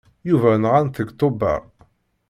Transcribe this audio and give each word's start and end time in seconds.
Yuba 0.29 0.49
nɣan-t 0.61 0.95
deg 1.01 1.09
Tubeṛ. 1.19 1.61